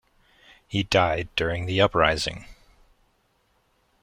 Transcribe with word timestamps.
He 0.67 0.81
died 0.81 1.29
during 1.35 1.67
the 1.67 1.79
uprising. 1.79 2.47